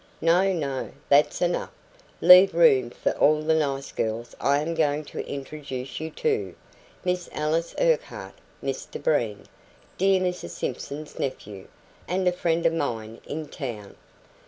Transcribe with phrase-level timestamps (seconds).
[0.19, 1.69] "No, no, that's enough;
[2.21, 6.55] leave room for all the nice girls I am going to introduce you to
[7.05, 8.33] Miss Alice Urquhart
[8.63, 9.45] Mr Breen,
[9.99, 11.67] dear Mrs Simpson's nephew,
[12.07, 13.93] and a friend of mine in town."